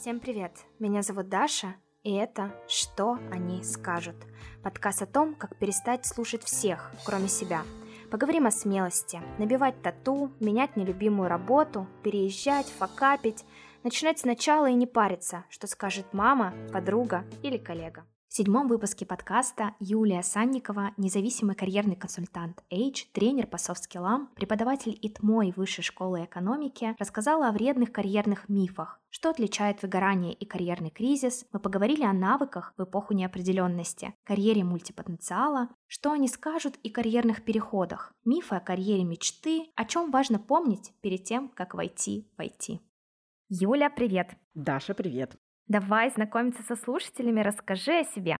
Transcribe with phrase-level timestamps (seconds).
[0.00, 0.52] Всем привет!
[0.78, 4.14] Меня зовут Даша, и это «Что они скажут?»
[4.62, 7.64] Подкаст о том, как перестать слушать всех, кроме себя.
[8.08, 13.44] Поговорим о смелости, набивать тату, менять нелюбимую работу, переезжать, факапить,
[13.82, 18.06] начинать сначала и не париться, что скажет мама, подруга или коллега.
[18.28, 25.48] В седьмом выпуске подкаста Юлия Санникова, независимый карьерный консультант H, тренер по софт-скиллам, преподаватель ИТМО
[25.48, 31.46] и Высшей школы экономики, рассказала о вредных карьерных мифах, что отличает выгорание и карьерный кризис,
[31.52, 38.12] мы поговорили о навыках в эпоху неопределенности, карьере мультипотенциала, что они скажут и карьерных переходах,
[38.26, 42.78] мифы о карьере мечты, о чем важно помнить перед тем, как войти в IT.
[43.48, 44.36] Юля, привет!
[44.52, 45.38] Даша, привет!
[45.68, 48.36] Давай знакомиться со слушателями, расскажи о себе.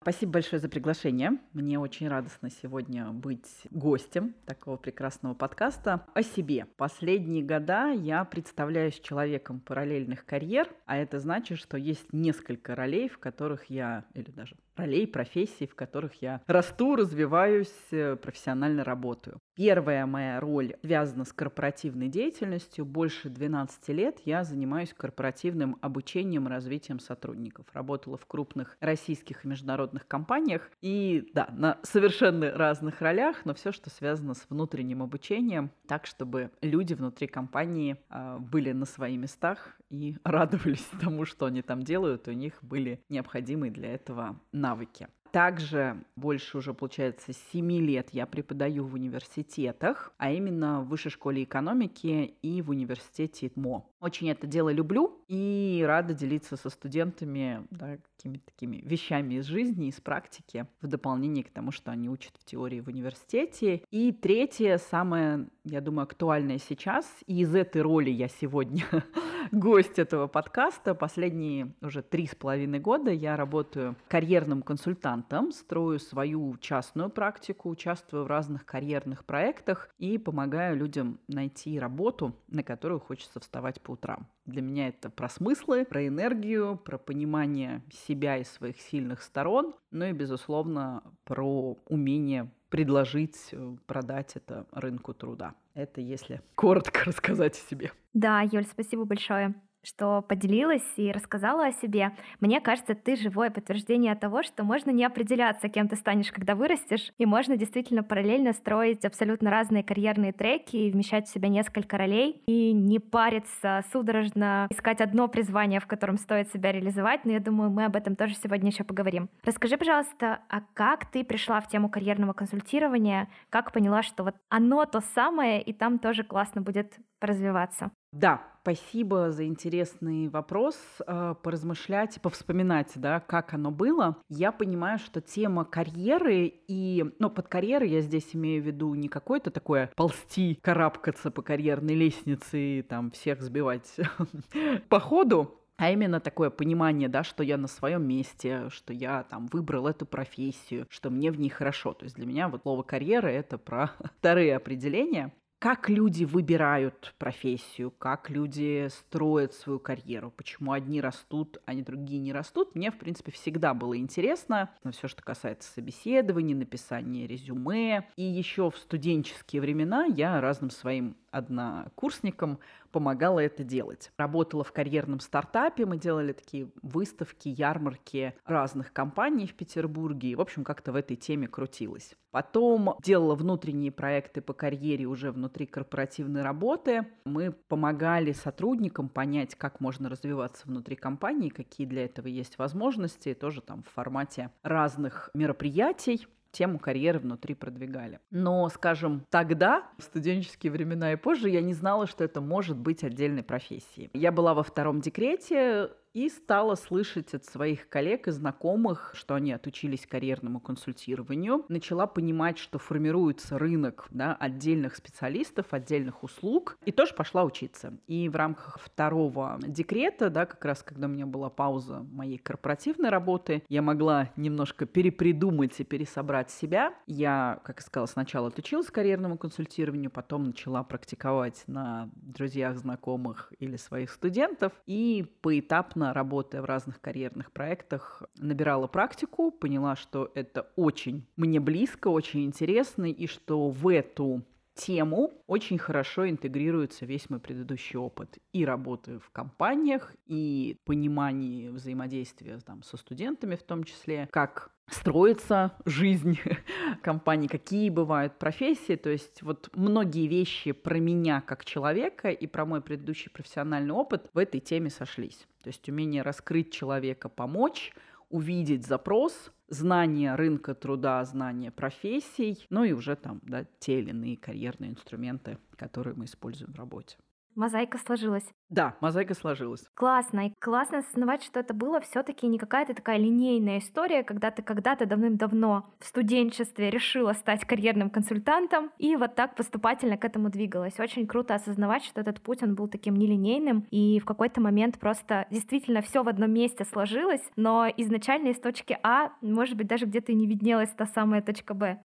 [0.00, 1.38] Спасибо большое за приглашение.
[1.52, 6.66] Мне очень радостно сегодня быть гостем такого прекрасного подкаста о себе.
[6.78, 13.18] Последние года я представляюсь человеком параллельных карьер, а это значит, что есть несколько ролей, в
[13.18, 19.41] которых я, или даже ролей, профессий, в которых я расту, развиваюсь, э, профессионально работаю.
[19.54, 22.86] Первая моя роль связана с корпоративной деятельностью.
[22.86, 27.66] Больше 12 лет я занимаюсь корпоративным обучением и развитием сотрудников.
[27.74, 30.70] Работала в крупных российских и международных компаниях.
[30.80, 36.50] И да, на совершенно разных ролях, но все, что связано с внутренним обучением, так, чтобы
[36.62, 42.26] люди внутри компании э, были на своих местах и радовались тому, что они там делают.
[42.26, 45.08] У них были необходимые для этого навыки.
[45.32, 51.42] Также больше уже, получается, 7 лет я преподаю в университетах, а именно в Высшей школе
[51.44, 53.82] экономики и в университете ИТМО.
[54.00, 59.88] Очень это дело люблю и рада делиться со студентами да, какими-то такими вещами из жизни,
[59.88, 63.82] из практики, в дополнение к тому, что они учат в теории в университете.
[63.90, 68.84] И третье, самое, я думаю, актуальное сейчас, и из этой роли я сегодня
[69.50, 70.94] гость этого подкаста.
[70.94, 78.24] Последние уже три с половиной года я работаю карьерным консультантом, строю свою частную практику, участвую
[78.24, 84.28] в разных карьерных проектах и помогаю людям найти работу, на которую хочется вставать по утрам.
[84.44, 90.06] Для меня это про смыслы, про энергию, про понимание себя и своих сильных сторон, ну
[90.06, 95.54] и, безусловно, про умение предложить, э, продать это рынку труда.
[95.74, 97.92] Это если коротко рассказать о себе.
[98.14, 102.12] Да, Юль, спасибо большое что поделилась и рассказала о себе.
[102.40, 107.12] Мне кажется, ты живое подтверждение того, что можно не определяться, кем ты станешь, когда вырастешь,
[107.18, 112.42] и можно действительно параллельно строить абсолютно разные карьерные треки и вмещать в себя несколько ролей,
[112.46, 117.70] и не париться судорожно, искать одно призвание, в котором стоит себя реализовать, но я думаю,
[117.70, 119.28] мы об этом тоже сегодня еще поговорим.
[119.44, 124.84] Расскажи, пожалуйста, а как ты пришла в тему карьерного консультирования, как поняла, что вот оно
[124.84, 127.90] то самое, и там тоже классно будет развиваться?
[128.12, 130.76] Да, спасибо за интересный вопрос.
[131.06, 134.16] Э, поразмышлять, повспоминать, да, как оно было.
[134.28, 139.08] Я понимаю, что тема карьеры и, ну, под карьерой я здесь имею в виду не
[139.08, 143.96] какое-то такое ползти, карабкаться по карьерной лестнице и там всех сбивать
[144.88, 149.48] по ходу, а именно такое понимание, да, что я на своем месте, что я там
[149.48, 151.92] выбрал эту профессию, что мне в ней хорошо.
[151.94, 155.32] То есть для меня вот слово карьера это про вторые определения
[155.62, 162.18] как люди выбирают профессию, как люди строят свою карьеру, почему одни растут, а не другие
[162.18, 162.74] не растут.
[162.74, 168.08] Мне, в принципе, всегда было интересно на все, что касается собеседований, написания резюме.
[168.16, 172.58] И еще в студенческие времена я разным своим однокурсникам
[172.92, 174.12] помогала это делать.
[174.16, 180.40] Работала в карьерном стартапе, мы делали такие выставки, ярмарки разных компаний в Петербурге, и, в
[180.40, 182.14] общем, как-то в этой теме крутилась.
[182.30, 187.06] Потом делала внутренние проекты по карьере уже внутри корпоративной работы.
[187.24, 193.60] Мы помогали сотрудникам понять, как можно развиваться внутри компании, какие для этого есть возможности, тоже
[193.60, 198.20] там в формате разных мероприятий тему карьеры внутри продвигали.
[198.30, 203.02] Но, скажем, тогда, в студенческие времена и позже, я не знала, что это может быть
[203.02, 204.10] отдельной профессией.
[204.12, 209.52] Я была во втором декрете, и стала слышать от своих коллег и знакомых, что они
[209.52, 211.64] отучились карьерному консультированию.
[211.68, 216.76] Начала понимать, что формируется рынок да, отдельных специалистов, отдельных услуг.
[216.84, 217.98] И тоже пошла учиться.
[218.06, 223.08] И в рамках второго декрета, да, как раз когда у меня была пауза моей корпоративной
[223.08, 226.94] работы, я могла немножко перепридумать и пересобрать себя.
[227.06, 233.76] Я, как я сказала, сначала отучилась карьерному консультированию, потом начала практиковать на друзьях, знакомых или
[233.76, 234.72] своих студентов.
[234.86, 241.60] И поэтапно плотно работая в разных карьерных проектах, набирала практику, поняла, что это очень мне
[241.60, 244.42] близко, очень интересно, и что в эту
[244.74, 252.58] тему очень хорошо интегрируется весь мой предыдущий опыт и работы в компаниях, и понимание взаимодействия
[252.58, 256.38] там, со студентами в том числе, как строится жизнь
[257.02, 258.96] компании, какие бывают профессии.
[258.96, 264.28] То есть вот многие вещи про меня как человека и про мой предыдущий профессиональный опыт
[264.32, 265.46] в этой теме сошлись.
[265.62, 267.92] То есть умение раскрыть человека, помочь,
[268.32, 274.36] увидеть запрос, знание рынка труда, знание профессий, ну и уже там да, те или иные
[274.36, 277.16] карьерные инструменты, которые мы используем в работе.
[277.54, 278.44] Мозаика сложилась.
[278.70, 279.84] Да, мозаика сложилась.
[279.94, 280.46] Классно.
[280.46, 284.62] И классно осознавать, что это было все таки не какая-то такая линейная история, когда ты
[284.62, 290.98] когда-то давным-давно в студенчестве решила стать карьерным консультантом и вот так поступательно к этому двигалась.
[290.98, 295.46] Очень круто осознавать, что этот путь, он был таким нелинейным, и в какой-то момент просто
[295.50, 300.32] действительно все в одном месте сложилось, но изначально из точки А, может быть, даже где-то
[300.32, 302.02] и не виднелась та самая точка Б.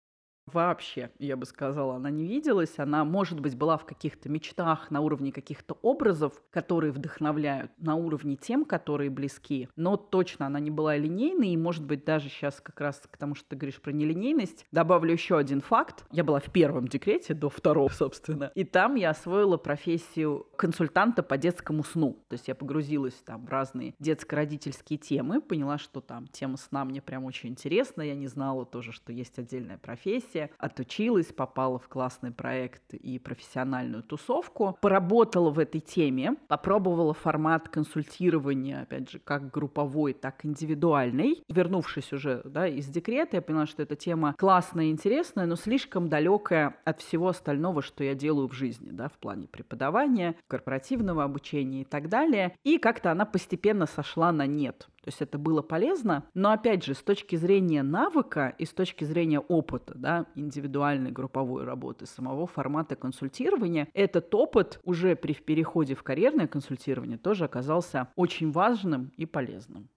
[0.47, 2.79] Вообще, я бы сказала, она не виделась.
[2.79, 8.37] Она, может быть, была в каких-то мечтах на уровне каких-то образов, которые вдохновляют, на уровне
[8.37, 9.69] тем, которые близки.
[9.77, 11.51] Но точно она не была линейной.
[11.51, 15.13] И, может быть, даже сейчас как раз к тому, что ты говоришь про нелинейность, добавлю
[15.13, 16.05] еще один факт.
[16.11, 18.53] Я была в первом декрете, до второго, собственно.
[18.55, 22.23] И там я освоила профессию консультанта по детскому сну.
[22.29, 27.01] То есть я погрузилась там в разные детско-родительские темы, поняла, что там тема сна мне
[27.01, 28.03] прям очень интересна.
[28.03, 33.19] Я не знала тоже, что есть отдельная профессия профессия, отучилась, попала в классный проект и
[33.19, 41.43] профессиональную тусовку, поработала в этой теме, попробовала формат консультирования, опять же, как групповой, так индивидуальный.
[41.49, 46.09] Вернувшись уже да, из декрета, я поняла, что эта тема классная и интересная, но слишком
[46.09, 51.83] далекая от всего остального, что я делаю в жизни, да, в плане преподавания, корпоративного обучения
[51.83, 52.57] и так далее.
[52.65, 54.89] И как-то она постепенно сошла на нет.
[55.05, 59.05] То есть это было полезно, но опять же, с точки зрения навыка и с точки
[59.05, 66.03] зрения опыта, да, индивидуальной групповой работы, самого формата консультирования, этот опыт уже при переходе в
[66.03, 69.91] карьерное консультирование тоже оказался очень важным и полезным.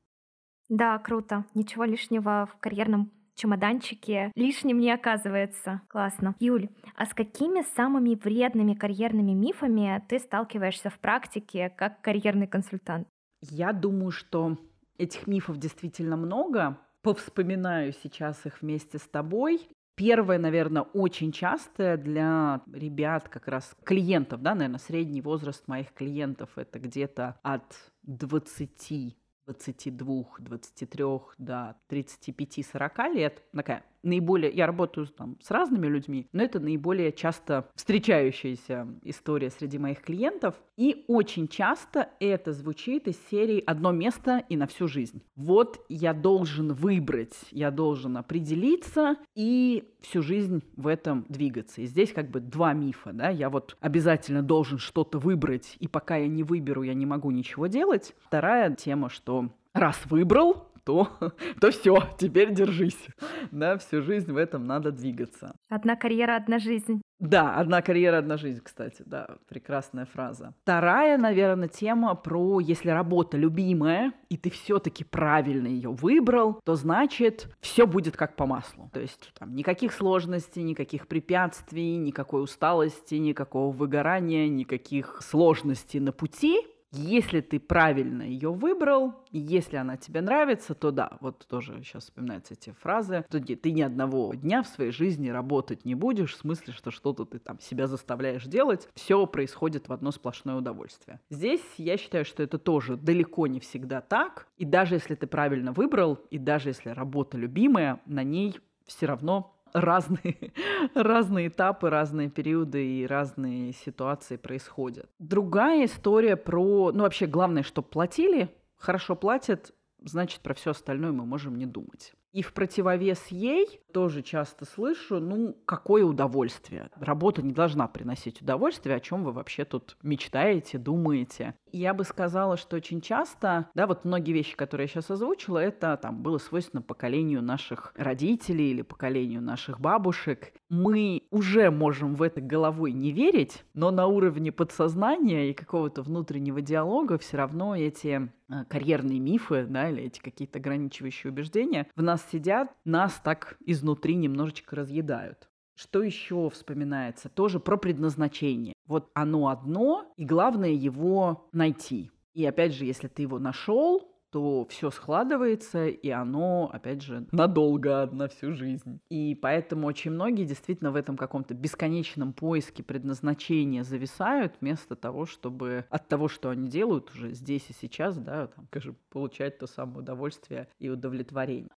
[0.68, 1.46] Да, круто.
[1.54, 5.84] Ничего лишнего в карьерном чемоданчике лишним не оказывается.
[5.88, 6.36] Классно.
[6.42, 6.68] Юль,
[6.98, 13.08] а с какими самыми вредными карьерными мифами ты сталкиваешься в практике как карьерный консультант?
[13.42, 14.58] Я думаю, что
[14.98, 16.80] Этих мифов действительно много.
[17.02, 19.68] Повспоминаю сейчас их вместе с тобой.
[19.96, 26.50] Первое, наверное, очень частое для ребят, как раз клиентов, да, наверное, средний возраст моих клиентов
[26.56, 27.64] это где-то от
[28.04, 29.18] 20
[29.48, 31.06] 22, 23
[31.38, 37.70] до 35-40 лет, такая наиболее, я работаю там с разными людьми, но это наиболее часто
[37.76, 40.56] встречающаяся история среди моих клиентов.
[40.78, 45.22] И очень часто это звучит из серии «одно место и на всю жизнь».
[45.36, 51.82] Вот я должен выбрать, я должен определиться и всю жизнь в этом двигаться.
[51.82, 56.18] И здесь как бы два мифа, да, я вот обязательно должен что-то выбрать, и пока
[56.18, 58.16] я не выберу, я не могу ничего делать.
[58.20, 61.10] Вторая тема, что раз выбрал, то,
[61.60, 63.08] то все, теперь держись.
[63.52, 65.54] Да, всю жизнь в этом надо двигаться.
[65.70, 67.02] Одна карьера, одна жизнь.
[67.20, 70.54] Да, одна карьера, одна жизнь, кстати, да, прекрасная фраза.
[70.62, 77.50] Вторая, наверное, тема про если работа любимая, и ты все-таки правильно ее выбрал, то значит
[77.60, 78.90] все будет как по маслу.
[78.94, 86.62] То есть там никаких сложностей, никаких препятствий, никакой усталости, никакого выгорания, никаких сложностей на пути,
[86.92, 92.54] если ты правильно ее выбрал, если она тебе нравится, то да, вот тоже сейчас вспоминаются
[92.54, 96.74] эти фразы, то ты ни одного дня в своей жизни работать не будешь, в смысле,
[96.74, 101.20] что что-то ты там себя заставляешь делать, все происходит в одно сплошное удовольствие.
[101.30, 105.72] Здесь я считаю, что это тоже далеко не всегда так, и даже если ты правильно
[105.72, 110.52] выбрал, и даже если работа любимая, на ней все равно разные,
[110.96, 115.10] разные этапы, разные периоды и разные ситуации происходят.
[115.20, 121.26] Другая история про, ну вообще главное, что платили, хорошо платят, значит про все остальное мы
[121.26, 122.14] можем не думать.
[122.38, 126.92] И в противовес ей тоже часто слышу, ну, какое удовольствие.
[127.00, 131.56] Работа не должна приносить удовольствие, о чем вы вообще тут мечтаете, думаете.
[131.72, 135.98] Я бы сказала, что очень часто, да, вот многие вещи, которые я сейчас озвучила, это
[136.00, 140.54] там было свойственно поколению наших родителей или поколению наших бабушек.
[140.70, 146.62] Мы уже можем в это головой не верить, но на уровне подсознания и какого-то внутреннего
[146.62, 148.32] диалога все равно эти
[148.70, 154.76] карьерные мифы, да, или эти какие-то ограничивающие убеждения в нас сидят, нас так изнутри немножечко
[154.76, 155.50] разъедают.
[155.76, 157.30] Что еще вспоминается?
[157.30, 158.74] Тоже про предназначение.
[158.88, 162.10] Вот оно одно, и главное его найти.
[162.34, 168.10] И опять же, если ты его нашел, то все складывается, и оно, опять же, надолго,
[168.12, 169.00] на всю жизнь.
[169.10, 175.86] И поэтому очень многие действительно в этом каком-то бесконечном поиске предназначения зависают, вместо того, чтобы
[175.90, 180.00] от того, что они делают уже здесь и сейчас, да, там, скажем, получать то самое
[180.00, 181.70] удовольствие и удовлетворение.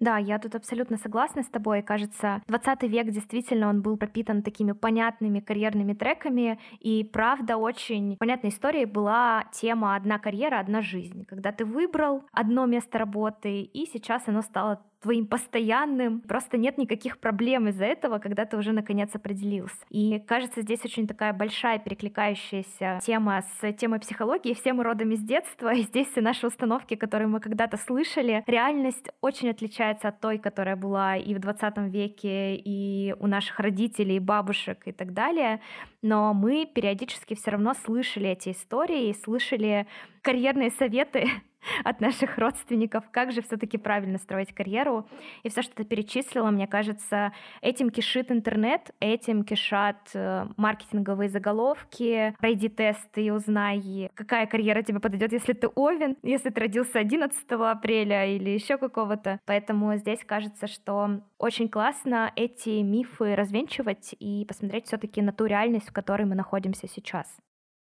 [0.00, 1.82] Да, я тут абсолютно согласна с тобой.
[1.82, 8.48] Кажется, 20 век действительно он был пропитан такими понятными карьерными треками, и правда очень понятной
[8.48, 14.22] историей была тема «Одна карьера, одна жизнь», когда ты выбрал одно место работы, и сейчас
[14.26, 19.76] оно стало твоим постоянным, просто нет никаких проблем из-за этого, когда ты уже наконец определился.
[19.88, 25.20] И кажется, здесь очень такая большая перекликающаяся тема с темой психологии, все мы родом из
[25.20, 30.38] детства, и здесь все наши установки, которые мы когда-то слышали, реальность очень отличается от той,
[30.38, 35.60] которая была и в 20 веке, и у наших родителей, бабушек и так далее,
[36.02, 39.86] но мы периодически все равно слышали эти истории, слышали
[40.22, 41.26] карьерные советы
[41.84, 45.06] от наших родственников, как же все-таки правильно строить карьеру.
[45.42, 52.34] И все, что ты перечислила, мне кажется, этим кишит интернет, этим кишат э, маркетинговые заголовки.
[52.38, 57.44] Пройди тест и узнай, какая карьера тебе подойдет, если ты Овен, если ты родился 11
[57.50, 59.40] апреля или еще какого-то.
[59.46, 65.88] Поэтому здесь кажется, что очень классно эти мифы развенчивать и посмотреть все-таки на ту реальность,
[65.88, 67.40] в которой мы находимся сейчас.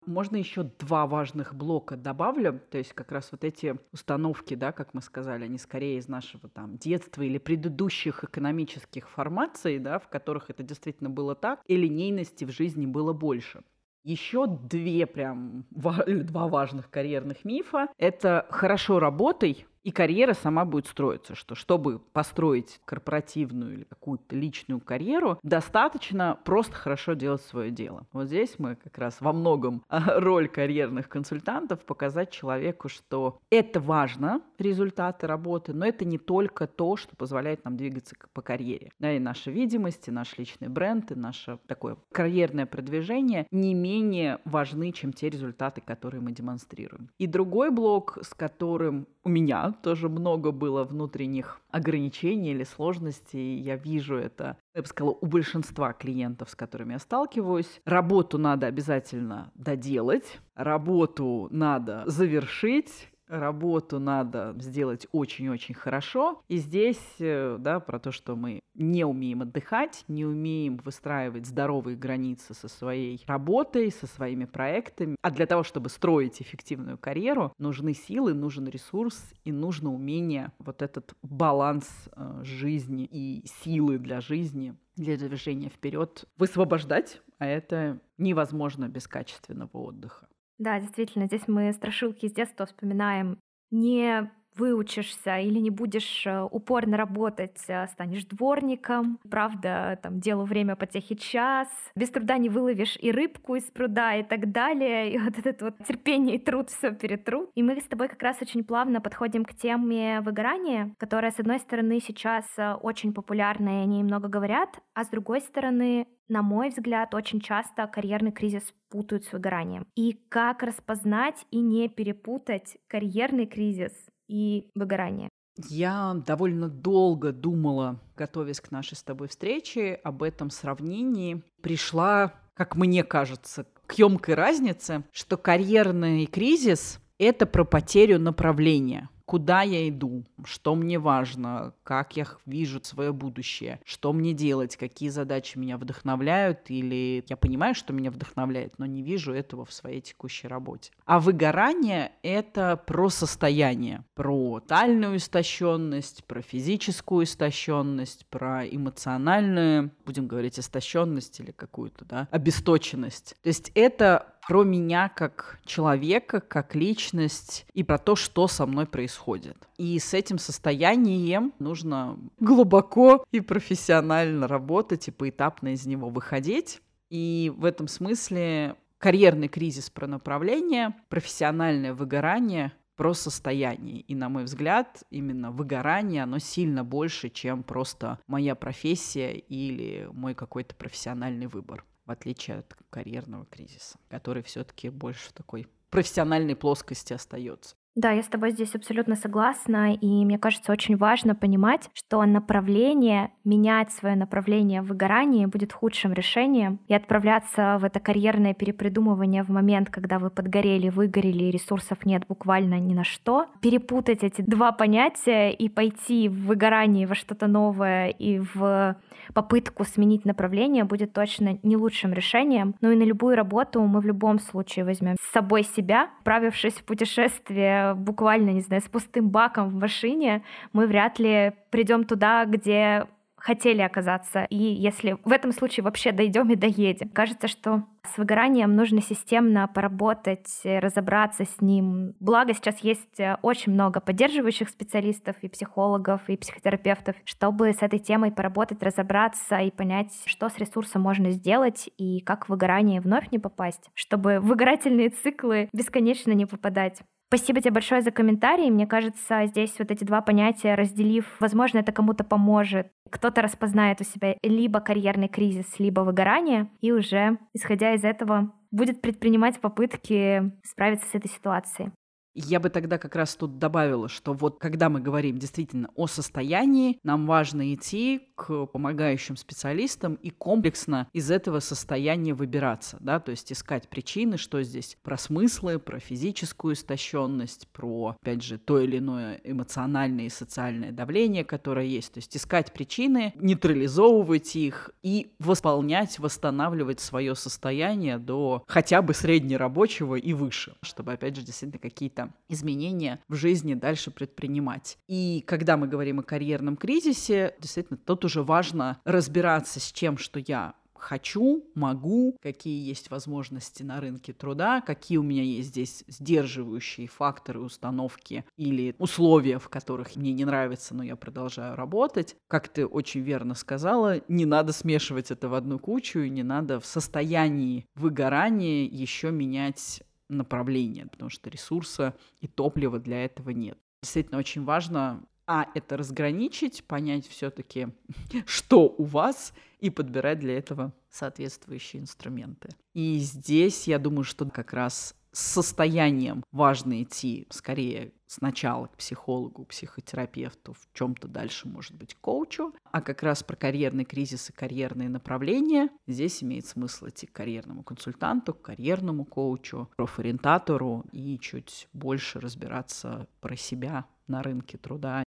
[0.07, 4.93] Можно еще два важных блока добавлю, то есть как раз вот эти установки, да, как
[4.93, 10.49] мы сказали, они скорее из нашего там детства или предыдущих экономических формаций, да, в которых
[10.49, 13.63] это действительно было так, и линейности в жизни было больше.
[14.05, 17.89] Еще две прям два важных карьерных мифа.
[17.97, 24.81] Это хорошо работай, и карьера сама будет строиться, что чтобы построить корпоративную или какую-то личную
[24.81, 28.05] карьеру, достаточно просто хорошо делать свое дело.
[28.11, 34.41] Вот здесь мы как раз во многом роль карьерных консультантов показать человеку, что это важно,
[34.59, 38.91] результаты работы, но это не только то, что позволяет нам двигаться по карьере.
[38.99, 44.39] Да, и наша видимость, и наш личный бренд, и наше такое карьерное продвижение не менее
[44.43, 47.09] важны, чем те результаты, которые мы демонстрируем.
[47.19, 53.59] И другой блок, с которым у меня тоже много было внутренних ограничений или сложностей.
[53.59, 57.81] Я вижу это, я бы сказала, у большинства клиентов, с которыми я сталкиваюсь.
[57.85, 66.41] Работу надо обязательно доделать, работу надо завершить, работу надо сделать очень-очень хорошо.
[66.47, 71.97] И здесь, э, да, про то, что мы не умеем отдыхать, не умеем выстраивать здоровые
[71.97, 75.15] границы со своей работой, со своими проектами.
[75.21, 80.81] А для того, чтобы строить эффективную карьеру, нужны силы, нужен ресурс и нужно умение вот
[80.81, 88.87] этот баланс э, жизни и силы для жизни для движения вперед высвобождать, а это невозможно
[88.89, 90.27] без качественного отдыха.
[90.59, 93.39] Да, действительно, здесь мы страшилки с детства вспоминаем.
[93.69, 100.75] Не выучишься или не будешь э, упорно работать, а станешь дворником, правда, там, делу время
[100.75, 105.37] потехи час, без труда не выловишь и рыбку из пруда и так далее, и вот
[105.37, 107.49] этот вот терпение и труд все перетрут.
[107.55, 111.59] И мы с тобой как раз очень плавно подходим к теме выгорания, которая, с одной
[111.59, 116.41] стороны, сейчас э, очень популярна, и о ней много говорят, а с другой стороны, на
[116.41, 119.87] мой взгляд, очень часто карьерный кризис путают с выгоранием.
[119.95, 123.93] И как распознать и не перепутать карьерный кризис
[124.27, 125.29] и выгорание.
[125.69, 131.43] Я довольно долго думала, готовясь к нашей с тобой встрече, об этом сравнении.
[131.61, 139.61] Пришла, как мне кажется, к емкой разнице, что карьерный кризис— это про потерю направления куда
[139.61, 145.57] я иду, что мне важно, как я вижу свое будущее, что мне делать, какие задачи
[145.57, 150.47] меня вдохновляют, или я понимаю, что меня вдохновляет, но не вижу этого в своей текущей
[150.47, 150.93] работе.
[151.05, 160.57] А выгорание— это про состояние, про тальную истощенность, про физическую истощенность, про эмоциональную, будем говорить,
[160.57, 163.35] истощенность или какую-то, да, обесточенность.
[163.43, 168.85] То есть это про меня как человека, как личность и про то, что со мной
[168.85, 169.57] происходит.
[169.77, 176.81] И с этим состоянием нужно глубоко и профессионально работать и поэтапно из него выходить.
[177.09, 184.01] И в этом смысле карьерный кризис про направление, профессиональное выгорание про состояние.
[184.01, 190.33] И, на мой взгляд, именно выгорание, оно сильно больше, чем просто моя профессия или мой
[190.33, 197.13] какой-то профессиональный выбор в отличие от карьерного кризиса, который все-таки больше в такой профессиональной плоскости
[197.13, 197.75] остается.
[197.97, 203.31] Да, я с тобой здесь абсолютно согласна, и мне кажется, очень важно понимать, что направление,
[203.43, 209.49] менять свое направление в выгорании будет худшим решением, и отправляться в это карьерное перепридумывание в
[209.49, 214.71] момент, когда вы подгорели, выгорели, и ресурсов нет буквально ни на что, перепутать эти два
[214.71, 218.95] понятия и пойти в выгорание во что-то новое и в
[219.33, 222.75] попытку сменить направление будет точно не лучшим решением.
[222.79, 226.83] Ну и на любую работу мы в любом случае возьмем с собой себя, отправившись в
[226.83, 233.07] путешествие буквально, не знаю, с пустым баком в машине, мы вряд ли придем туда, где
[233.37, 234.45] хотели оказаться.
[234.49, 237.09] И если в этом случае вообще дойдем и доедем.
[237.09, 242.13] Кажется, что с выгоранием нужно системно поработать, разобраться с ним.
[242.19, 247.99] Благо сейчас есть э, очень много поддерживающих специалистов и психологов, и психотерапевтов, чтобы с этой
[247.99, 253.29] темой поработать, разобраться и понять, что с ресурсом можно сделать и как в выгорание вновь
[253.31, 257.01] не попасть, чтобы в выгорательные циклы бесконечно не попадать.
[257.29, 258.69] Спасибо тебе большое за комментарии.
[258.69, 262.87] Мне кажется, здесь вот эти два понятия разделив, возможно, это кому-то поможет.
[263.09, 269.01] Кто-то распознает у себя либо карьерный кризис, либо выгорание, и уже, исходя из этого, будет
[269.01, 271.91] предпринимать попытки справиться с этой ситуацией.
[272.39, 276.99] Я бы тогда как раз тут добавила, что вот когда мы говорим действительно о состоянии,
[277.01, 283.51] нам важно идти к помогающим специалистам и комплексно из этого состояния выбираться, да, то есть
[283.51, 289.41] искать причины, что здесь про смыслы, про физическую истощенность, про, опять же, то или иное
[289.43, 296.99] эмоциональное и социальное давление, которое есть, то есть искать причины, нейтрализовывать их и восполнять, восстанавливать
[296.99, 303.35] свое состояние до хотя бы среднерабочего и выше, чтобы, опять же, действительно какие-то изменения в
[303.35, 304.97] жизни дальше предпринимать.
[305.07, 310.39] И когда мы говорим о карьерном кризисе, действительно, тут уже важно разбираться с чем, что
[310.39, 317.07] я хочу, могу, какие есть возможности на рынке труда, какие у меня есть здесь сдерживающие
[317.07, 322.35] факторы, установки или условия, в которых мне не нравится, но я продолжаю работать.
[322.47, 326.79] Как ты очень верно сказала, не надо смешивать это в одну кучу, и не надо
[326.79, 333.77] в состоянии выгорания еще менять направление, потому что ресурса и топлива для этого нет.
[334.01, 337.87] Действительно очень важно а это разграничить, понять все-таки,
[338.45, 342.69] что у вас, и подбирать для этого соответствующие инструменты.
[342.93, 349.65] И здесь я думаю, что как раз с состоянием важно идти скорее сначала к психологу,
[349.65, 355.09] психотерапевту, в чем-то дальше, может быть, коучу, а как раз про карьерный кризис и карьерные
[355.09, 362.39] направления здесь имеет смысл идти к карьерному консультанту, к карьерному коучу, профориентатору и чуть больше
[362.39, 365.23] разбираться про себя на рынке труда.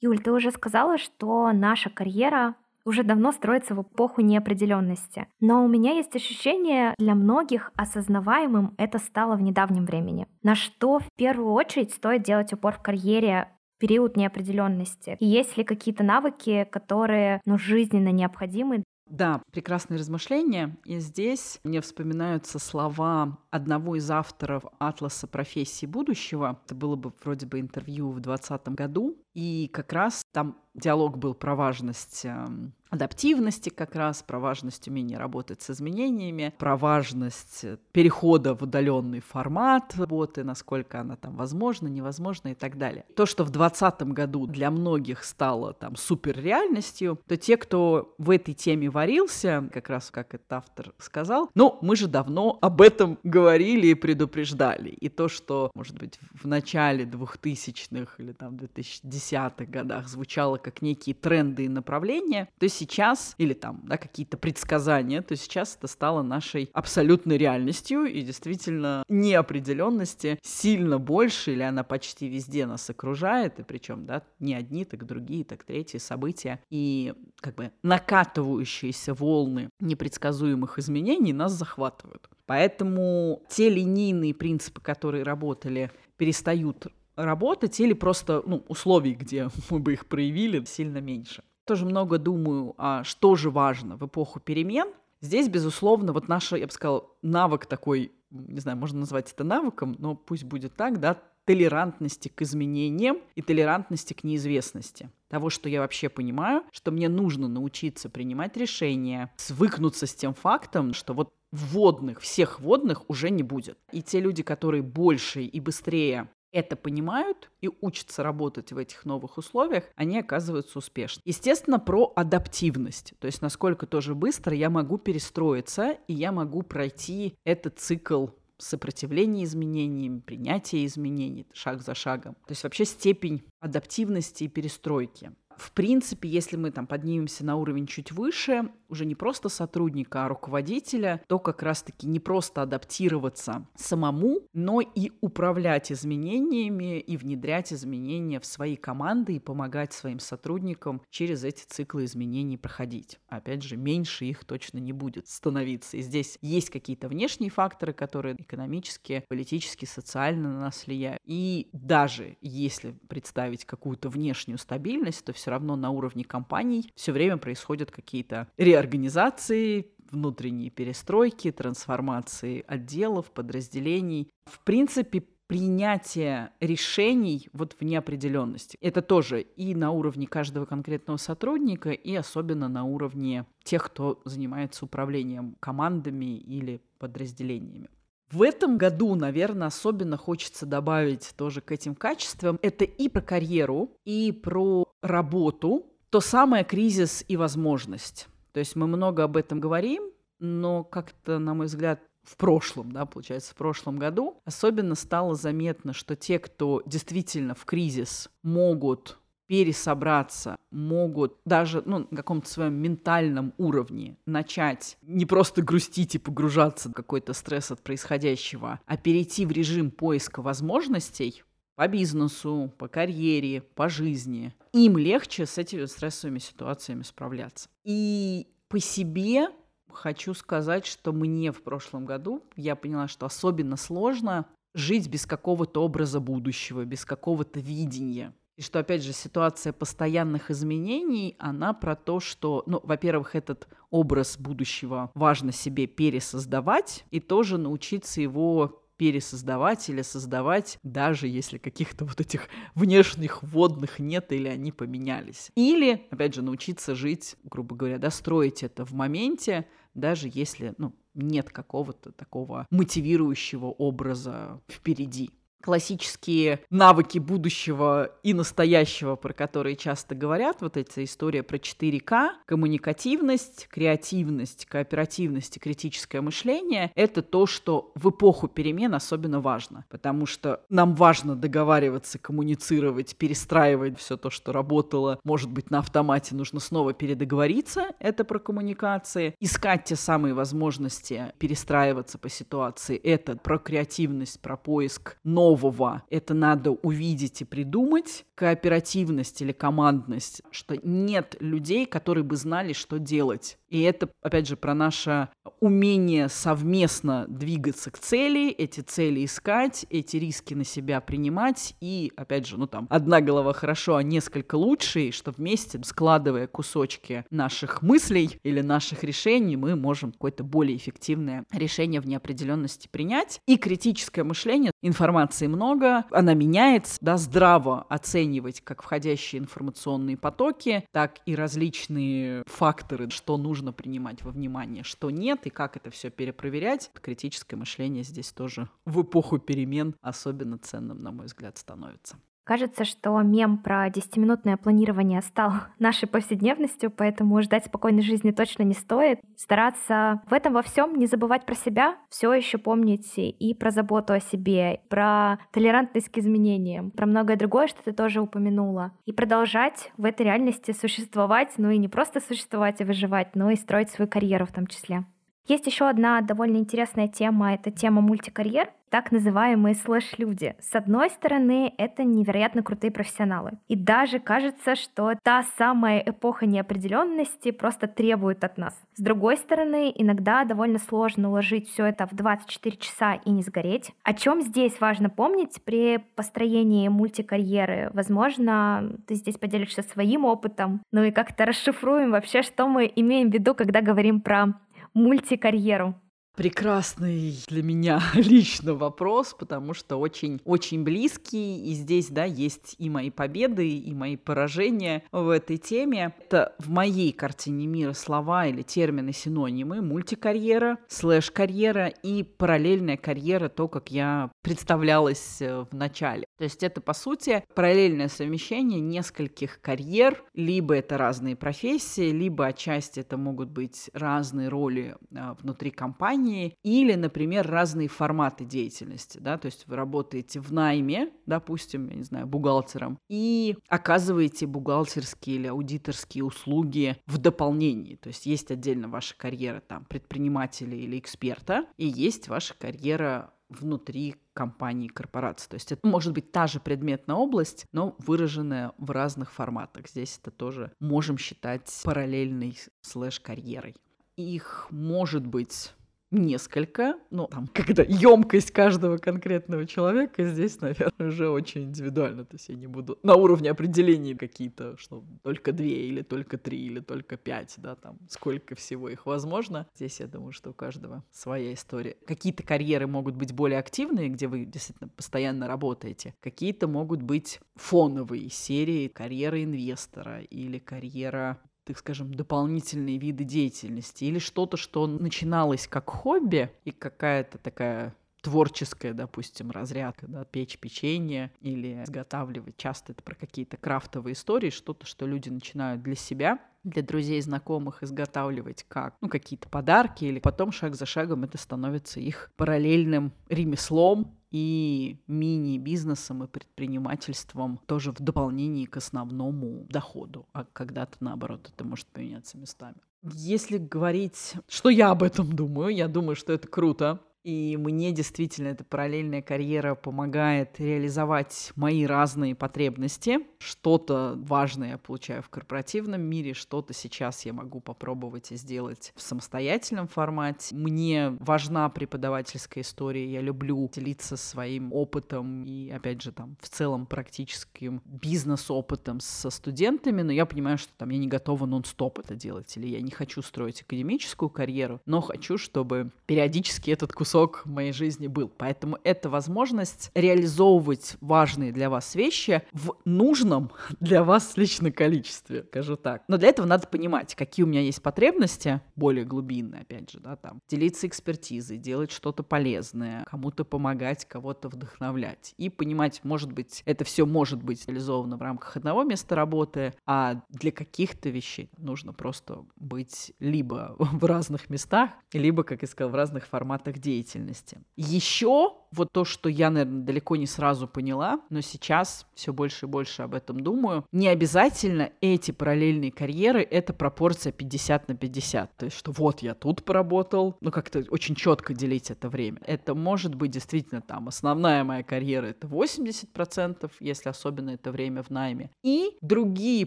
[0.00, 5.26] Юль, ты уже сказала, что наша карьера уже давно строится в эпоху неопределенности.
[5.40, 10.26] Но у меня есть ощущение, для многих осознаваемым это стало в недавнем времени.
[10.42, 15.16] На что в первую очередь стоит делать упор в карьере период неопределенности?
[15.18, 20.78] И есть ли какие-то навыки, которые ну, жизненно необходимы да, прекрасные размышления.
[20.86, 26.58] И здесь мне вспоминаются слова одного из авторов «Атласа профессий будущего».
[26.64, 29.18] Это было бы вроде бы интервью в 2020 году.
[29.34, 35.18] И как раз там диалог был про важность эм, адаптивности как раз, про важность умения
[35.18, 42.48] работать с изменениями, про важность перехода в удаленный формат работы, насколько она там возможна, невозможна
[42.48, 43.06] и так далее.
[43.16, 48.28] То, что в 2020 году для многих стало там супер реальностью, то те, кто в
[48.28, 53.18] этой теме варился, как раз как этот автор сказал, ну, мы же давно об этом
[53.22, 54.90] говорили и предупреждали.
[54.90, 61.14] И то, что, может быть, в начале 2000-х или там 2010-х годах звучало как некие
[61.14, 66.68] тренды и направления, то сейчас, или там, да, какие-то предсказания, то сейчас это стало нашей
[66.72, 74.04] абсолютной реальностью, и действительно неопределенности сильно больше, или она почти везде нас окружает, и причем,
[74.04, 81.32] да, не одни, так другие, так третьи события, и как бы накатывающиеся волны непредсказуемых изменений
[81.32, 82.28] нас захватывают.
[82.46, 89.92] Поэтому те линейные принципы, которые работали, перестают работать, или просто ну, условий, где мы бы
[89.92, 94.88] их проявили, сильно меньше тоже много думаю, а что же важно в эпоху перемен.
[95.20, 99.94] Здесь, безусловно, вот наш, я бы сказала, навык такой, не знаю, можно назвать это навыком,
[99.98, 105.10] но пусть будет так, да, толерантности к изменениям и толерантности к неизвестности.
[105.28, 110.92] Того, что я вообще понимаю, что мне нужно научиться принимать решения, свыкнуться с тем фактом,
[110.92, 113.78] что вот вводных, всех вводных уже не будет.
[113.92, 119.38] И те люди, которые больше и быстрее это понимают и учатся работать в этих новых
[119.38, 121.22] условиях, они оказываются успешны.
[121.24, 127.34] Естественно, про адаптивность, то есть насколько тоже быстро я могу перестроиться, и я могу пройти
[127.44, 132.34] этот цикл сопротивление изменениям, принятие изменений шаг за шагом.
[132.46, 135.32] То есть вообще степень адаптивности и перестройки.
[135.56, 140.28] В принципе, если мы там поднимемся на уровень чуть выше, уже не просто сотрудника, а
[140.28, 148.38] руководителя, то как раз-таки не просто адаптироваться самому, но и управлять изменениями и внедрять изменения
[148.38, 153.18] в свои команды и помогать своим сотрудникам через эти циклы изменений проходить.
[153.28, 155.96] Опять же, меньше их точно не будет становиться.
[155.96, 161.18] И здесь есть какие-то внешние факторы, которые экономически, политически, социально на нас влияют.
[161.24, 167.38] И даже если представить какую-то внешнюю стабильность, то все равно на уровне компаний все время
[167.38, 168.48] происходят какие-то
[168.82, 174.30] реорганизации, внутренние перестройки, трансформации отделов, подразделений.
[174.44, 178.78] В принципе, принятие решений вот в неопределенности.
[178.80, 184.84] Это тоже и на уровне каждого конкретного сотрудника, и особенно на уровне тех, кто занимается
[184.84, 187.88] управлением командами или подразделениями.
[188.30, 192.58] В этом году, наверное, особенно хочется добавить тоже к этим качествам.
[192.62, 195.86] Это и про карьеру, и про работу.
[196.08, 198.28] То самое кризис и возможность.
[198.52, 203.04] То есть мы много об этом говорим, но как-то, на мой взгляд, в прошлом, да,
[203.04, 209.18] получается, в прошлом году особенно стало заметно, что те, кто действительно в кризис могут
[209.52, 216.88] пересобраться, могут даже ну, на каком-то своем ментальном уровне начать не просто грустить и погружаться
[216.88, 221.42] в какой-то стресс от происходящего, а перейти в режим поиска возможностей
[221.82, 227.68] по бизнесу, по карьере, по жизни, им легче с этими стрессовыми ситуациями справляться.
[227.82, 229.48] И по себе
[229.90, 235.82] хочу сказать, что мне в прошлом году я поняла, что особенно сложно жить без какого-то
[235.82, 238.32] образа будущего, без какого-то видения.
[238.56, 244.38] И что, опять же, ситуация постоянных изменений, она про то, что, ну, во-первых, этот образ
[244.38, 252.20] будущего важно себе пересоздавать и тоже научиться его пересоздавать или создавать, даже если каких-то вот
[252.20, 255.50] этих внешних водных нет или они поменялись.
[255.56, 261.50] Или, опять же, научиться жить, грубо говоря, достроить это в моменте, даже если ну, нет
[261.50, 265.32] какого-то такого мотивирующего образа впереди
[265.62, 273.68] классические навыки будущего и настоящего, про которые часто говорят, вот эта история про 4К, коммуникативность,
[273.68, 280.60] креативность, кооперативность и критическое мышление, это то, что в эпоху перемен особенно важно, потому что
[280.68, 286.92] нам важно договариваться, коммуницировать, перестраивать все то, что работало, может быть, на автомате нужно снова
[286.92, 294.56] передоговориться, это про коммуникации, искать те самые возможности перестраиваться по ситуации, это про креативность, про
[294.56, 296.02] поиск новых нового.
[296.10, 298.24] Это надо увидеть и придумать.
[298.34, 303.58] Кооперативность или командность, что нет людей, которые бы знали, что делать.
[303.68, 305.28] И это, опять же, про наше
[305.60, 311.74] умение совместно двигаться к цели, эти цели искать, эти риски на себя принимать.
[311.80, 317.24] И, опять же, ну там, одна голова хорошо, а несколько лучше, что вместе, складывая кусочки
[317.30, 323.40] наших мыслей или наших решений, мы можем какое-то более эффективное решение в неопределенности принять.
[323.46, 330.86] И критическое мышление, информация информации много, она меняется, да, здраво оценивать как входящие информационные потоки,
[330.92, 336.10] так и различные факторы, что нужно принимать во внимание, что нет, и как это все
[336.10, 336.90] перепроверять.
[337.00, 342.16] Критическое мышление здесь тоже в эпоху перемен особенно ценным, на мой взгляд, становится.
[342.44, 348.74] Кажется, что мем про 10-минутное планирование стал нашей повседневностью, поэтому ждать спокойной жизни точно не
[348.74, 349.20] стоит.
[349.36, 354.12] Стараться в этом во всем не забывать про себя, все еще помнить и про заботу
[354.12, 358.92] о себе, про толерантность к изменениям, про многое другое, что ты тоже упомянула.
[359.04, 363.56] И продолжать в этой реальности существовать, ну и не просто существовать и выживать, но и
[363.56, 365.04] строить свою карьеру в том числе.
[365.46, 370.54] Есть еще одна довольно интересная тема, это тема мультикарьер, так называемые слэш-люди.
[370.60, 373.52] С одной стороны, это невероятно крутые профессионалы.
[373.66, 378.78] И даже кажется, что та самая эпоха неопределенности просто требует от нас.
[378.94, 383.92] С другой стороны, иногда довольно сложно уложить все это в 24 часа и не сгореть.
[384.02, 387.90] О чем здесь важно помнить при построении мультикарьеры?
[387.94, 393.32] Возможно, ты здесь поделишься своим опытом, ну и как-то расшифруем вообще, что мы имеем в
[393.32, 394.48] виду, когда говорим про
[394.92, 395.94] мультикарьеру?
[396.34, 403.10] Прекрасный для меня лично вопрос, потому что очень-очень близкий, и здесь, да, есть и мои
[403.10, 406.14] победы, и мои поражения в этой теме.
[406.18, 413.68] Это в моей картине мира слова или термины синонимы мультикарьера, слэш-карьера и параллельная карьера, то,
[413.68, 416.24] как я представлялась э, в начале.
[416.38, 423.00] То есть это, по сути, параллельное совмещение нескольких карьер, либо это разные профессии, либо отчасти
[423.00, 429.38] это могут быть разные роли э, внутри компании, компании, или, например, разные форматы деятельности, да,
[429.38, 435.46] то есть вы работаете в найме, допустим, я не знаю, бухгалтером, и оказываете бухгалтерские или
[435.48, 441.86] аудиторские услуги в дополнении, то есть есть отдельно ваша карьера там предпринимателя или эксперта, и
[441.86, 445.46] есть ваша карьера внутри компании, корпорации.
[445.50, 449.90] То есть это может быть та же предметная область, но выраженная в разных форматах.
[449.90, 453.76] Здесь это тоже можем считать параллельной слэш-карьерой.
[454.16, 455.74] Их может быть
[456.12, 462.24] несколько, но там, когда емкость каждого конкретного человека здесь, наверное, уже очень индивидуально.
[462.24, 466.64] То есть я не буду на уровне определений какие-то, что только две или только три
[466.66, 469.66] или только пять, да, там сколько всего их возможно.
[469.74, 471.96] Здесь я думаю, что у каждого своя история.
[472.06, 476.14] Какие-то карьеры могут быть более активные, где вы действительно постоянно работаете.
[476.20, 484.04] Какие-то могут быть фоновые серии карьеры инвестора или карьера так скажем, дополнительные виды деятельности?
[484.04, 491.30] Или что-то, что начиналось как хобби и какая-то такая творческая, допустим, разрядка, да, печь печенье
[491.40, 492.56] или изготавливать.
[492.56, 497.82] Часто это про какие-то крафтовые истории, что-то, что люди начинают для себя, для друзей, знакомых
[497.82, 504.16] изготавливать как ну, какие-то подарки, или потом шаг за шагом это становится их параллельным ремеслом,
[504.32, 511.86] и мини-бизнесом и предпринимательством тоже в дополнении к основному доходу, а когда-то наоборот это может
[511.88, 512.76] поменяться местами.
[513.02, 518.48] Если говорить, что я об этом думаю, я думаю, что это круто, и мне действительно
[518.48, 523.20] эта параллельная карьера помогает реализовать мои разные потребности.
[523.38, 529.02] Что-то важное я получаю в корпоративном мире, что-то сейчас я могу попробовать и сделать в
[529.02, 530.54] самостоятельном формате.
[530.54, 536.86] Мне важна преподавательская история, я люблю делиться своим опытом и, опять же, там, в целом
[536.86, 542.56] практическим бизнес-опытом со студентами, но я понимаю, что там я не готова нон-стоп это делать,
[542.56, 547.72] или я не хочу строить академическую карьеру, но хочу, чтобы периодически этот кусок кусок моей
[547.72, 548.28] жизни был.
[548.28, 555.76] Поэтому это возможность реализовывать важные для вас вещи в нужном для вас лично количестве, скажу
[555.76, 556.04] так.
[556.08, 560.16] Но для этого надо понимать, какие у меня есть потребности, более глубинные, опять же, да,
[560.16, 565.34] там, делиться экспертизой, делать что-то полезное, кому-то помогать, кого-то вдохновлять.
[565.36, 570.22] И понимать, может быть, это все может быть реализовано в рамках одного места работы, а
[570.30, 575.94] для каких-то вещей нужно просто быть либо в разных местах, либо, как я сказал, в
[575.94, 577.58] разных форматах деятельности деятельности.
[577.76, 582.68] Еще вот то, что я, наверное, далеко не сразу поняла, но сейчас все больше и
[582.68, 588.56] больше об этом думаю, не обязательно эти параллельные карьеры— это пропорция 50 на 50.
[588.56, 592.40] То есть, что вот я тут поработал, ну как-то очень четко делить это время.
[592.46, 598.10] Это может быть действительно там основная моя карьера— это 80%, если особенно это время в
[598.10, 598.50] найме.
[598.62, 599.66] И другие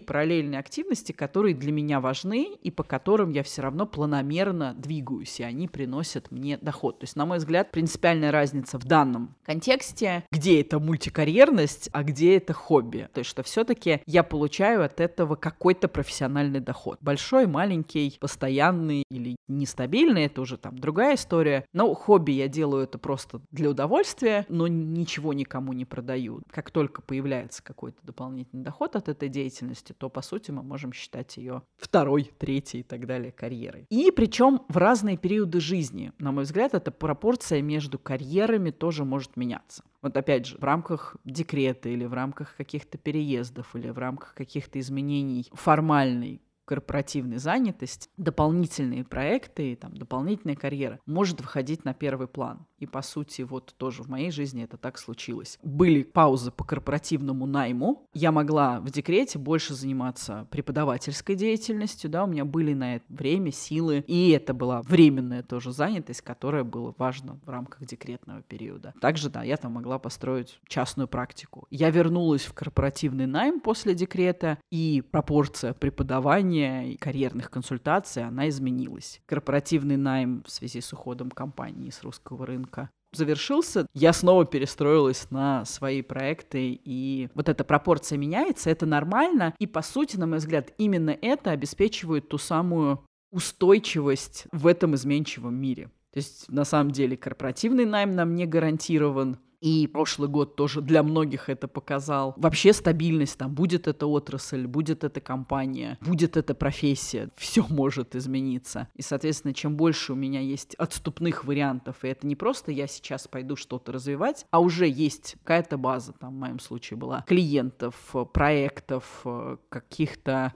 [0.00, 5.44] параллельные активности, которые для меня важны и по которым я все равно планомерно двигаюсь, и
[5.44, 6.98] они приносят мне доход.
[6.98, 12.36] То есть, на мой взгляд, принципиальная разница в данном контексте, где это мультикарьерность, а где
[12.36, 13.08] это хобби.
[13.12, 16.98] То есть, что все-таки я получаю от этого какой-то профессиональный доход.
[17.00, 21.64] Большой, маленький, постоянный или нестабильный, это уже там другая история.
[21.72, 26.42] Но хобби я делаю это просто для удовольствия, но ничего никому не продаю.
[26.50, 31.36] Как только появляется какой-то дополнительный доход от этой деятельности, то, по сути, мы можем считать
[31.36, 33.86] ее второй, третьей и так далее карьерой.
[33.90, 36.12] И причем в разные периоды жизни.
[36.18, 39.82] На мой взгляд, это пропорция между карьерами тоже может меняться.
[40.02, 44.78] Вот опять же, в рамках декрета или в рамках каких-то переездов или в рамках каких-то
[44.78, 52.66] изменений формальной корпоративной занятости, дополнительные проекты, там, дополнительная карьера может выходить на первый план.
[52.78, 55.58] И, по сути, вот тоже в моей жизни это так случилось.
[55.62, 58.08] Были паузы по корпоративному найму.
[58.12, 63.50] Я могла в декрете больше заниматься преподавательской деятельностью, да, у меня были на это время,
[63.50, 68.92] силы, и это была временная тоже занятость, которая была важна в рамках декретного периода.
[69.00, 71.66] Также, да, я там могла построить частную практику.
[71.70, 79.20] Я вернулась в корпоративный найм после декрета, и пропорция преподавания и карьерных консультаций, она изменилась.
[79.26, 85.30] Корпоративный найм в связи с уходом компании с русского рынка рынка завершился, я снова перестроилась
[85.30, 90.38] на свои проекты, и вот эта пропорция меняется, это нормально, и по сути, на мой
[90.38, 95.90] взгляд, именно это обеспечивает ту самую устойчивость в этом изменчивом мире.
[96.12, 101.02] То есть, на самом деле, корпоративный найм нам не гарантирован, и прошлый год тоже для
[101.02, 102.34] многих это показал.
[102.36, 108.86] Вообще стабильность, там, будет эта отрасль, будет эта компания, будет эта профессия, все может измениться.
[108.94, 113.26] И, соответственно, чем больше у меня есть отступных вариантов, и это не просто я сейчас
[113.26, 117.96] пойду что-то развивать, а уже есть какая-то база, там, в моем случае была, клиентов,
[118.32, 119.24] проектов,
[119.68, 120.54] каких-то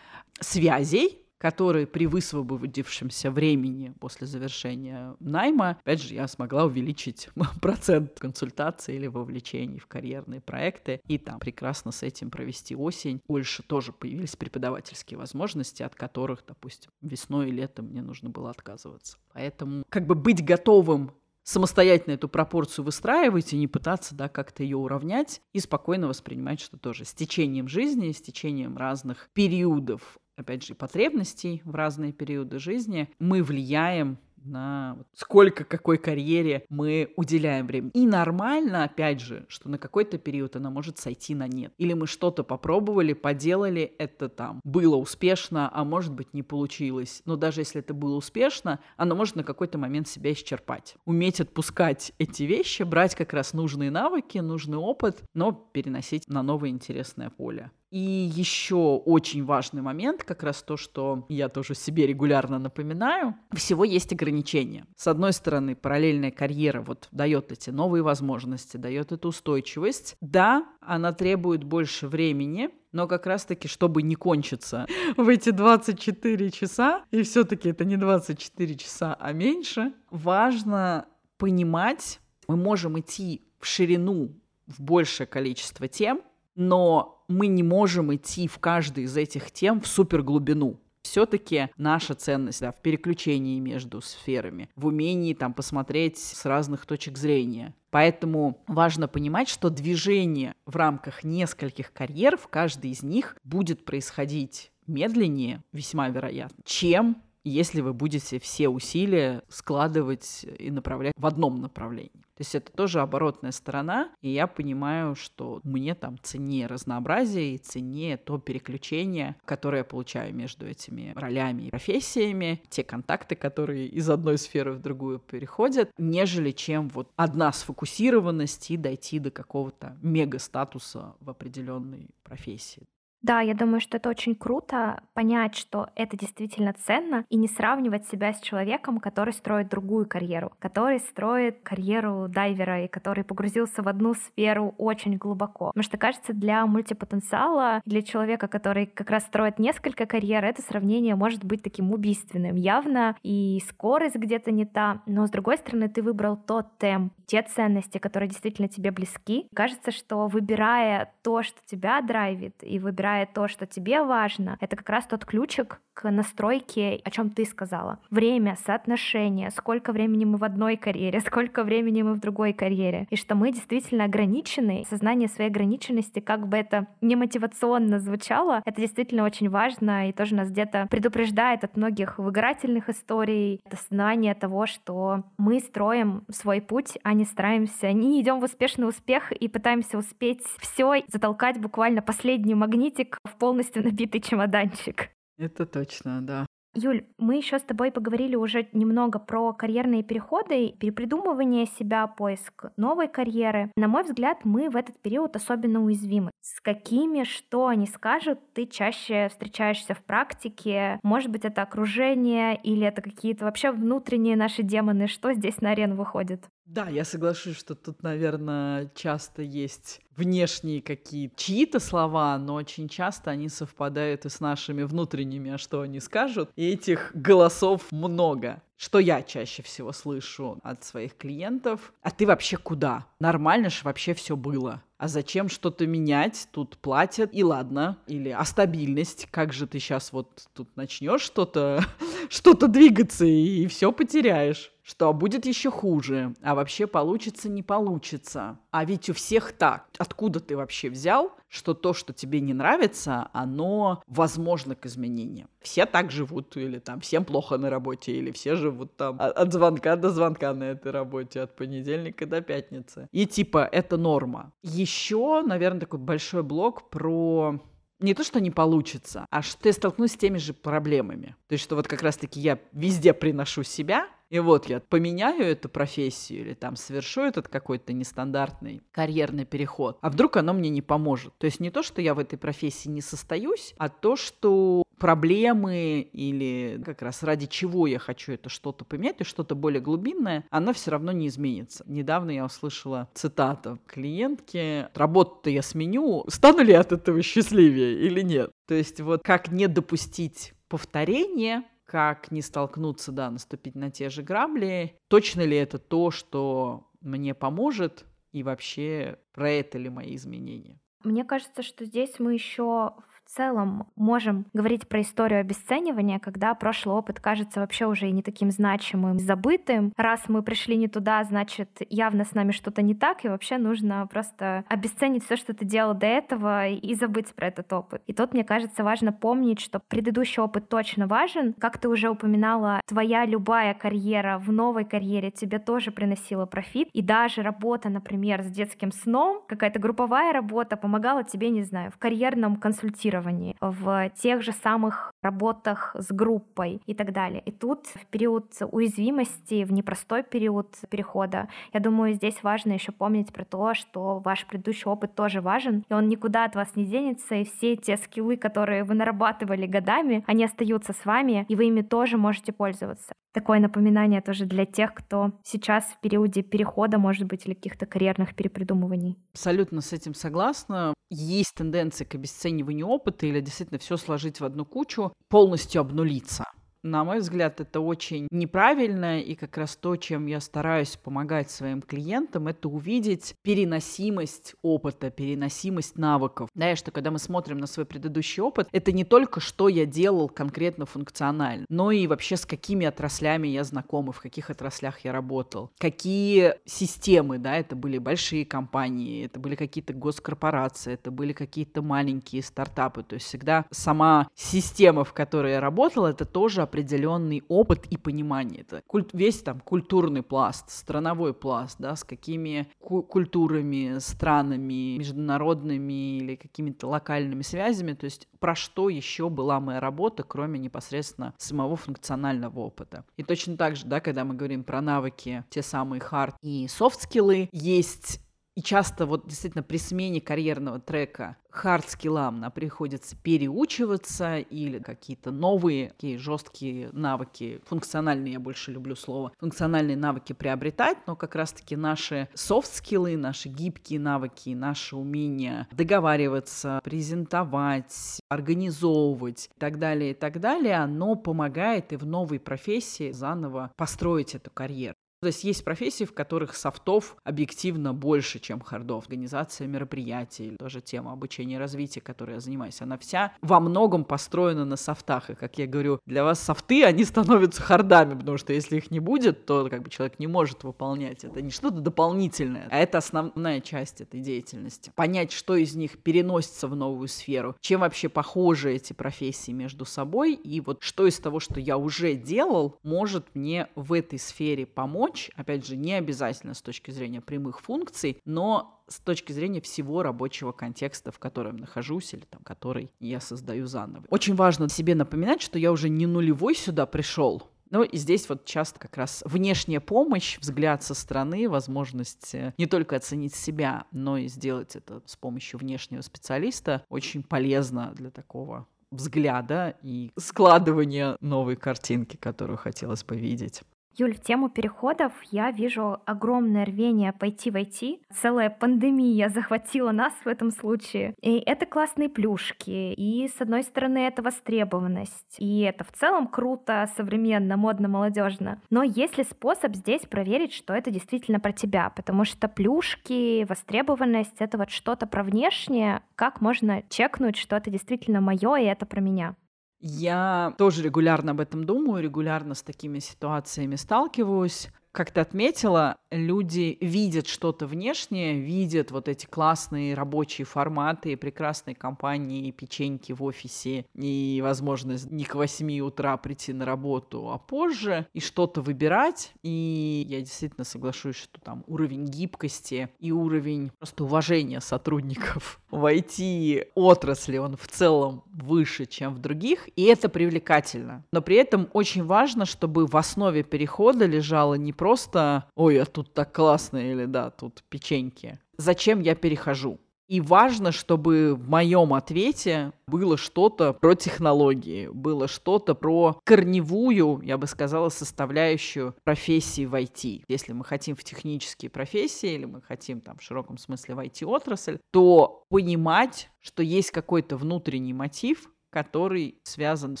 [0.40, 7.28] связей, которые при высвободившемся времени после завершения найма, опять же, я смогла увеличить
[7.62, 13.22] процент консультаций или вовлечений в карьерные проекты и там прекрасно с этим провести осень.
[13.28, 19.18] Больше тоже появились преподавательские возможности, от которых, допустим, весной и летом мне нужно было отказываться.
[19.32, 21.12] Поэтому как бы быть готовым
[21.44, 26.76] самостоятельно эту пропорцию выстраивать и не пытаться да, как-то ее уравнять и спокойно воспринимать, что
[26.76, 33.10] тоже с течением жизни, с течением разных периодов опять же, потребностей в разные периоды жизни,
[33.18, 37.90] мы влияем на сколько какой карьере мы уделяем время.
[37.94, 41.72] И нормально, опять же, что на какой-то период она может сойти на нет.
[41.78, 47.22] Или мы что-то попробовали, поделали, это там было успешно, а может быть не получилось.
[47.24, 50.96] Но даже если это было успешно, оно может на какой-то момент себя исчерпать.
[51.04, 56.70] Уметь отпускать эти вещи, брать как раз нужные навыки, нужный опыт, но переносить на новое
[56.70, 57.70] интересное поле.
[57.90, 63.84] И еще очень важный момент, как раз то, что я тоже себе регулярно напоминаю, всего
[63.84, 64.86] есть ограничения.
[64.96, 70.16] С одной стороны, параллельная карьера вот дает эти новые возможности, дает эту устойчивость.
[70.20, 77.04] Да, она требует больше времени, но как раз-таки, чтобы не кончиться в эти 24 часа,
[77.10, 81.06] и все-таки это не 24 часа, а меньше, важно
[81.38, 86.22] понимать, мы можем идти в ширину в большее количество тем,
[86.58, 90.80] но мы не можем идти в каждой из этих тем в суперглубину.
[91.02, 97.16] Все-таки наша ценность да, в переключении между сферами, в умении там посмотреть с разных точек
[97.16, 97.74] зрения.
[97.90, 104.72] Поэтому важно понимать, что движение в рамках нескольких карьер, в каждой из них будет происходить
[104.88, 112.24] медленнее, весьма вероятно, чем если вы будете все усилия складывать и направлять в одном направлении.
[112.38, 117.58] То есть это тоже оборотная сторона, и я понимаю, что мне там ценнее разнообразие и
[117.58, 124.08] ценнее то переключение, которое я получаю между этими ролями и профессиями, те контакты, которые из
[124.08, 131.16] одной сферы в другую переходят, нежели чем вот одна сфокусированность и дойти до какого-то мега-статуса
[131.18, 132.86] в определенной профессии.
[133.22, 138.06] Да, я думаю, что это очень круто понять, что это действительно ценно, и не сравнивать
[138.06, 143.88] себя с человеком, который строит другую карьеру, который строит карьеру дайвера и который погрузился в
[143.88, 145.68] одну сферу очень глубоко.
[145.68, 151.16] Потому что, кажется, для мультипотенциала, для человека, который как раз строит несколько карьер, это сравнение
[151.16, 152.54] может быть таким убийственным.
[152.54, 157.42] Явно и скорость где-то не та, но с другой стороны, ты выбрал тот темп, те
[157.42, 159.48] ценности, которые действительно тебе близки.
[159.54, 164.76] Кажется, что выбирая то, что тебя драйвит, и выбирая выбирая то, что тебе важно, это
[164.76, 167.98] как раз тот ключик к настройке, о чем ты сказала.
[168.08, 173.08] Время, соотношение, сколько времени мы в одной карьере, сколько времени мы в другой карьере.
[173.10, 178.80] И что мы действительно ограничены, сознание своей ограниченности, как бы это не мотивационно звучало, это
[178.80, 184.66] действительно очень важно и тоже нас где-то предупреждает от многих выгорательных историй, от осознания того,
[184.66, 189.98] что мы строим свой путь, а не стараемся, не идем в успешный успех и пытаемся
[189.98, 195.10] успеть все затолкать буквально последний магнит билетик в полностью набитый чемоданчик.
[195.38, 196.46] Это точно, да.
[196.74, 203.08] Юль, мы еще с тобой поговорили уже немного про карьерные переходы, перепридумывание себя, поиск новой
[203.08, 203.72] карьеры.
[203.76, 206.30] На мой взгляд, мы в этот период особенно уязвимы.
[206.40, 211.00] С какими, что они скажут, ты чаще встречаешься в практике?
[211.02, 215.08] Может быть, это окружение или это какие-то вообще внутренние наши демоны?
[215.08, 216.44] Что здесь на арену выходит?
[216.68, 223.30] Да, я соглашусь, что тут, наверное, часто есть внешние какие-то чьи-то слова, но очень часто
[223.30, 226.50] они совпадают и с нашими внутренними, а что они скажут.
[226.56, 228.62] И этих голосов много.
[228.76, 231.92] Что я чаще всего слышу от своих клиентов?
[232.02, 233.06] А ты вообще куда?
[233.18, 234.82] Нормально же вообще все было.
[234.98, 236.48] А зачем что-то менять?
[236.52, 237.96] Тут платят, и ладно.
[238.06, 239.26] Или а стабильность?
[239.30, 241.82] Как же ты сейчас вот тут начнешь что-то
[242.28, 244.70] что-то двигаться и все потеряешь?
[244.88, 248.58] Что будет еще хуже, а вообще получится, не получится.
[248.70, 249.86] А ведь у всех так.
[249.98, 255.48] Откуда ты вообще взял, что то, что тебе не нравится, оно возможно к изменениям?
[255.60, 259.96] Все так живут, или там всем плохо на работе, или все живут там от звонка
[259.96, 263.08] до звонка на этой работе, от понедельника до пятницы.
[263.12, 264.52] И типа это норма.
[264.62, 267.60] Еще, наверное, такой большой блок про
[268.00, 271.36] не то, что не получится, а что я столкнусь с теми же проблемами.
[271.48, 275.68] То есть, что вот как раз-таки я везде приношу себя, и вот я поменяю эту
[275.68, 281.32] профессию или там совершу этот какой-то нестандартный карьерный переход, а вдруг оно мне не поможет.
[281.38, 286.00] То есть не то, что я в этой профессии не состоюсь, а то, что проблемы
[286.12, 290.72] или как раз ради чего я хочу это что-то поменять, и что-то более глубинное, оно
[290.72, 291.84] все равно не изменится.
[291.86, 298.50] Недавно я услышала цитату клиентки «Работу-то я сменю, стану ли от этого счастливее или нет?»
[298.66, 304.22] То есть вот как не допустить повторение, как не столкнуться, да, наступить на те же
[304.22, 305.00] грабли.
[305.08, 310.80] Точно ли это то, что мне поможет, и вообще про это ли мои изменения?
[311.02, 312.92] Мне кажется, что здесь мы еще
[313.28, 318.50] в целом можем говорить про историю обесценивания, когда прошлый опыт кажется вообще уже не таким
[318.50, 319.92] значимым, забытым.
[319.96, 324.06] Раз мы пришли не туда, значит, явно с нами что-то не так, и вообще нужно
[324.06, 328.02] просто обесценить все, что ты делал до этого, и забыть про этот опыт.
[328.06, 331.52] И тут, мне кажется, важно помнить, что предыдущий опыт точно важен.
[331.52, 337.02] Как ты уже упоминала, твоя любая карьера в новой карьере тебе тоже приносила профит, и
[337.02, 342.56] даже работа, например, с детским сном, какая-то групповая работа помогала тебе, не знаю, в карьерном
[342.56, 347.42] консультировании, тестировании, в тех же самых работах с группой и так далее.
[347.44, 353.32] И тут в период уязвимости, в непростой период перехода, я думаю, здесь важно еще помнить
[353.32, 357.36] про то, что ваш предыдущий опыт тоже важен, и он никуда от вас не денется,
[357.36, 361.82] и все те скиллы, которые вы нарабатывали годами, они остаются с вами, и вы ими
[361.82, 363.12] тоже можете пользоваться.
[363.32, 368.34] Такое напоминание тоже для тех, кто сейчас в периоде перехода, может быть, или каких-то карьерных
[368.34, 369.18] перепридумываний.
[369.32, 370.94] Абсолютно с этим согласна.
[371.10, 376.44] Есть тенденция к обесцениванию опыта или действительно все сложить в одну кучу, полностью обнулиться.
[376.84, 381.82] На мой взгляд, это очень неправильно, и как раз то, чем я стараюсь помогать своим
[381.82, 386.48] клиентам, это увидеть переносимость опыта, переносимость навыков.
[386.54, 390.28] Да, что когда мы смотрим на свой предыдущий опыт, это не только что я делал
[390.28, 395.12] конкретно функционально, но и вообще с какими отраслями я знаком, и в каких отраслях я
[395.12, 401.82] работал, какие системы, да, это были большие компании, это были какие-то госкорпорации, это были какие-то
[401.82, 407.86] маленькие стартапы, то есть всегда сама система, в которой я работал, это тоже определенный опыт
[407.86, 408.60] и понимание.
[408.60, 416.18] Это культ, весь там культурный пласт, страновой пласт, да, с какими ку- культурами, странами, международными
[416.18, 417.94] или какими-то локальными связями.
[417.94, 423.04] То есть про что еще была моя работа, кроме непосредственно самого функционального опыта.
[423.16, 427.48] И точно так же, да, когда мы говорим про навыки, те самые хард и софт-скиллы,
[427.52, 428.20] есть
[428.58, 435.90] и часто вот действительно при смене карьерного трека хард-скиллам нам приходится переучиваться или какие-то новые
[435.90, 442.28] такие жесткие навыки, функциональные, я больше люблю слово, функциональные навыки приобретать, но как раз-таки наши
[442.34, 450.78] софт-скиллы, наши гибкие навыки, наше умение договариваться, презентовать, организовывать и так далее, и так далее,
[450.78, 454.96] оно помогает и в новой профессии заново построить эту карьеру.
[455.20, 459.04] То есть есть профессии, в которых софтов объективно больше, чем хардов.
[459.08, 464.64] Организация мероприятий, тоже тема обучения и развития, которой я занимаюсь, она вся во многом построена
[464.64, 465.30] на софтах.
[465.30, 469.00] И, как я говорю, для вас софты, они становятся хардами, потому что если их не
[469.00, 471.24] будет, то как бы человек не может выполнять.
[471.24, 474.92] Это не что-то дополнительное, а это основная часть этой деятельности.
[474.94, 480.34] Понять, что из них переносится в новую сферу, чем вообще похожи эти профессии между собой,
[480.34, 485.07] и вот что из того, что я уже делал, может мне в этой сфере помочь,
[485.08, 490.02] помочь, опять же, не обязательно с точки зрения прямых функций, но с точки зрения всего
[490.02, 494.04] рабочего контекста, в котором нахожусь или там, который я создаю заново.
[494.10, 498.46] Очень важно себе напоминать, что я уже не нулевой сюда пришел, ну и здесь вот
[498.46, 504.16] часто как раз внешняя помощь, взгляд со стороны, возможность э, не только оценить себя, но
[504.16, 511.56] и сделать это с помощью внешнего специалиста очень полезно для такого взгляда и складывания новой
[511.56, 513.62] картинки, которую хотелось бы видеть.
[513.98, 518.00] Юль, в тему переходов я вижу огромное рвение пойти в IT.
[518.14, 521.16] Целая пандемия захватила нас в этом случае.
[521.20, 522.92] И это классные плюшки.
[522.92, 525.34] И, с одной стороны, это востребованность.
[525.38, 528.62] И это в целом круто, современно, модно, молодежно.
[528.70, 531.90] Но есть ли способ здесь проверить, что это действительно про тебя?
[531.90, 536.02] Потому что плюшки, востребованность— это вот что-то про внешнее.
[536.14, 539.34] Как можно чекнуть, что это действительно мое, и это про меня?
[539.80, 546.78] Я тоже регулярно об этом думаю, регулярно с такими ситуациями сталкиваюсь как ты отметила, люди
[546.80, 554.40] видят что-то внешнее, видят вот эти классные рабочие форматы, прекрасные компании, печеньки в офисе и
[554.42, 559.32] возможность не к 8 утра прийти на работу, а позже, и что-то выбирать.
[559.42, 567.38] И я действительно соглашусь, что там уровень гибкости и уровень просто уважения сотрудников в IT-отрасли,
[567.38, 571.04] он в целом выше, чем в других, и это привлекательно.
[571.12, 576.14] Но при этом очень важно, чтобы в основе перехода лежало не просто «Ой, а тут
[576.14, 578.40] так классно» или «Да, тут печеньки».
[578.56, 579.78] Зачем я перехожу?
[580.08, 587.36] И важно, чтобы в моем ответе было что-то про технологии, было что-то про корневую, я
[587.36, 590.22] бы сказала, составляющую профессии в IT.
[590.26, 594.78] Если мы хотим в технические профессии или мы хотим там в широком смысле в IT-отрасль,
[594.92, 600.00] то понимать, что есть какой-то внутренний мотив, который связан с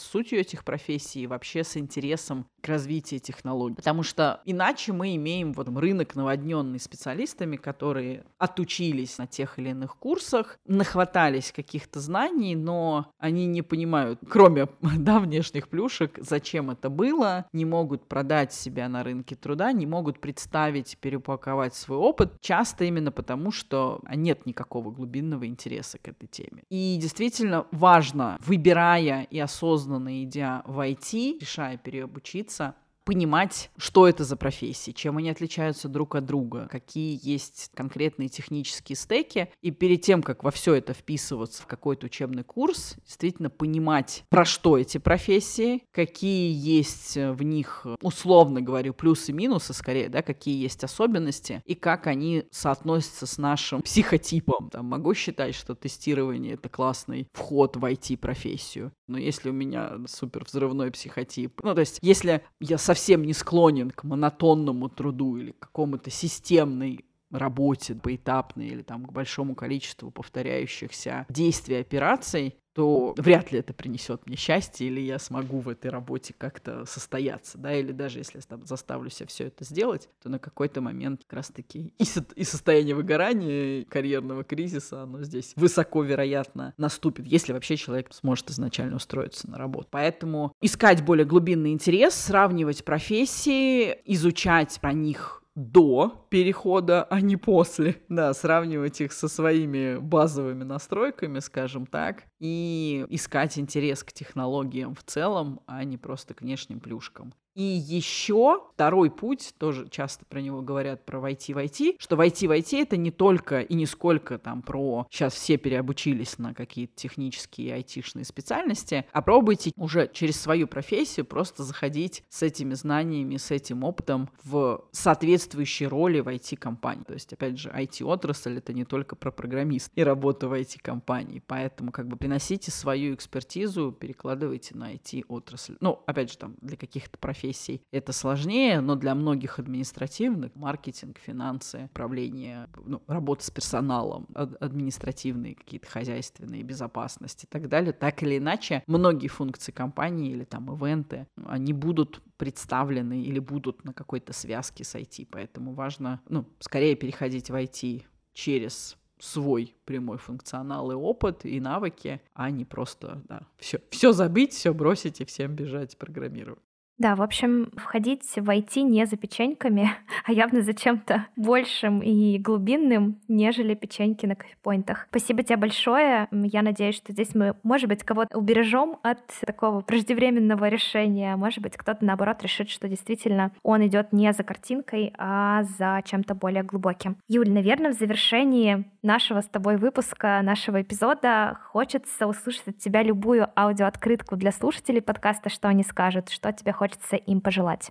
[0.00, 3.76] сутью этих профессий и вообще с интересом к развитию технологий.
[3.76, 9.96] Потому что иначе мы имеем вот рынок наводненный специалистами, которые отучились на тех или иных
[9.96, 17.46] курсах, нахватались каких-то знаний, но они не понимают, кроме да, внешних плюшек, зачем это было,
[17.52, 23.12] не могут продать себя на рынке труда, не могут представить, перепаковать свой опыт, часто именно
[23.12, 26.62] потому, что нет никакого глубинного интереса к этой теме.
[26.70, 32.74] И действительно важно, выбирая и осознанно идя в IT, решая переобучиться,
[33.08, 38.96] понимать, что это за профессии, чем они отличаются друг от друга, какие есть конкретные технические
[38.96, 39.48] стеки.
[39.62, 44.44] И перед тем, как во все это вписываться в какой-то учебный курс, действительно понимать, про
[44.44, 51.62] что эти профессии, какие есть в них, условно говорю, плюсы-минусы скорее, да, какие есть особенности,
[51.64, 54.68] и как они соотносятся с нашим психотипом.
[54.68, 58.92] Там, могу считать, что тестирование— это классный вход в IT-профессию.
[59.06, 63.32] Но если у меня супер взрывной психотип, ну, то есть, если я совсем совсем не
[63.32, 70.10] склонен к монотонному труду или к какому-то системной работе поэтапной или там к большому количеству
[70.10, 75.90] повторяющихся действий операций, то вряд ли это принесет мне счастье, или я смогу в этой
[75.90, 80.28] работе как-то состояться, да, или даже если я там заставлю себя все это сделать, то
[80.28, 85.54] на какой-то момент как раз-таки и, со- и состояние выгорания, и карьерного кризиса, оно здесь
[85.56, 89.88] высоко вероятно наступит, если вообще человек сможет изначально устроиться на работу.
[89.90, 97.96] Поэтому искать более глубинный интерес, сравнивать профессии, изучать про них до перехода, а не после.
[98.08, 105.02] Да, сравнивать их со своими базовыми настройками, скажем так, и искать интерес к технологиям в
[105.02, 107.34] целом, а не просто к внешним плюшкам.
[107.58, 112.46] И еще второй путь, тоже часто про него говорят, про войти в IT, что войти
[112.46, 116.94] в IT это не только и не сколько там про сейчас все переобучились на какие-то
[116.94, 123.50] технические айтишные специальности, а пробуйте уже через свою профессию просто заходить с этими знаниями, с
[123.50, 127.02] этим опытом в соответствующие роли в IT-компании.
[127.02, 131.90] То есть, опять же, IT-отрасль это не только про программист и работу в IT-компании, поэтому
[131.90, 135.76] как бы приносите свою экспертизу, перекладывайте на IT-отрасль.
[135.80, 137.82] Ну, опять же, там для каких-то профессий профессий.
[137.90, 145.88] Это сложнее, но для многих административных, маркетинг, финансы, управление, ну, работа с персоналом, административные какие-то
[145.88, 151.72] хозяйственные, безопасность и так далее, так или иначе, многие функции компании или там ивенты, они
[151.72, 157.54] будут представлены или будут на какой-то связке с IT, поэтому важно, ну, скорее переходить в
[157.54, 164.12] IT через свой прямой функционал и опыт, и навыки, а не просто, да, все, все
[164.12, 166.62] забыть, все бросить и всем бежать программировать.
[166.98, 169.90] Да, в общем, входить в IT не за печеньками,
[170.24, 175.06] а явно за чем-то большим и глубинным, нежели печеньки на кофепоинтах.
[175.10, 176.26] Спасибо тебе большое.
[176.32, 181.36] Я надеюсь, что здесь мы, может быть, кого-то убережем от такого преждевременного решения.
[181.36, 186.34] Может быть, кто-то, наоборот, решит, что действительно он идет не за картинкой, а за чем-то
[186.34, 187.16] более глубоким.
[187.28, 193.48] Юль, наверное, в завершении нашего с тобой выпуска, нашего эпизода хочется услышать от тебя любую
[193.56, 197.90] аудиооткрытку для слушателей подкаста, что они скажут, что тебе хочется хочется им пожелать?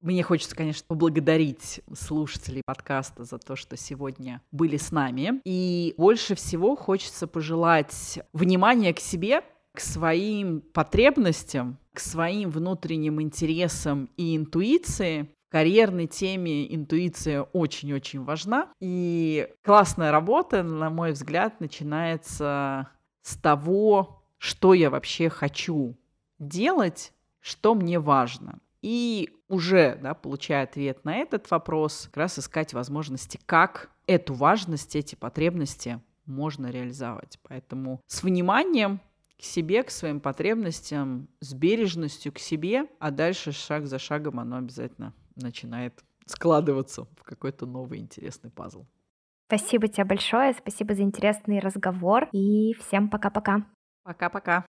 [0.00, 5.40] Мне хочется, конечно, поблагодарить слушателей подкаста за то, что сегодня были с нами.
[5.44, 14.10] И больше всего хочется пожелать внимания к себе, к своим потребностям, к своим внутренним интересам
[14.18, 15.30] и интуиции.
[15.48, 18.68] В карьерной теме интуиция очень-очень важна.
[18.80, 22.88] И классная работа, на мой взгляд, начинается
[23.22, 25.96] с того, что я вообще хочу
[26.38, 27.13] делать
[27.44, 28.58] что мне важно.
[28.80, 34.96] И уже, да, получая ответ на этот вопрос, как раз искать возможности, как эту важность,
[34.96, 37.38] эти потребности можно реализовать.
[37.46, 38.98] Поэтому с вниманием
[39.38, 44.56] к себе, к своим потребностям, с бережностью к себе, а дальше шаг за шагом оно
[44.56, 48.86] обязательно начинает складываться в какой-то новый интересный пазл.
[49.48, 53.66] Спасибо тебе большое, спасибо за интересный разговор и всем пока-пока.
[54.02, 54.64] Пока-пока.